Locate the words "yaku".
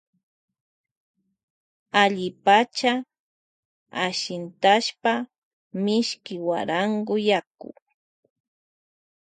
7.29-7.69